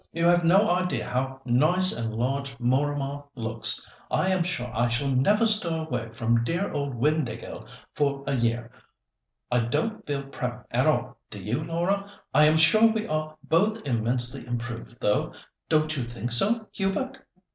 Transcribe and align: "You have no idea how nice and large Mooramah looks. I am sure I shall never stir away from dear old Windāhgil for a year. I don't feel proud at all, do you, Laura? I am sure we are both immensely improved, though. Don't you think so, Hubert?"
"You 0.11 0.25
have 0.25 0.43
no 0.43 0.67
idea 0.67 1.07
how 1.07 1.41
nice 1.45 1.95
and 1.95 2.11
large 2.11 2.57
Mooramah 2.59 3.25
looks. 3.35 3.87
I 4.09 4.31
am 4.31 4.41
sure 4.43 4.71
I 4.75 4.87
shall 4.87 5.11
never 5.11 5.45
stir 5.45 5.81
away 5.85 6.09
from 6.11 6.43
dear 6.43 6.71
old 6.71 6.95
Windāhgil 6.99 7.69
for 7.93 8.23
a 8.25 8.35
year. 8.35 8.71
I 9.51 9.59
don't 9.59 10.03
feel 10.07 10.23
proud 10.25 10.65
at 10.71 10.87
all, 10.87 11.17
do 11.29 11.39
you, 11.39 11.63
Laura? 11.63 12.11
I 12.33 12.45
am 12.45 12.57
sure 12.57 12.91
we 12.91 13.05
are 13.05 13.37
both 13.43 13.85
immensely 13.85 14.43
improved, 14.47 14.99
though. 15.01 15.35
Don't 15.69 15.95
you 15.95 16.01
think 16.01 16.31
so, 16.31 16.65
Hubert?" 16.71 17.19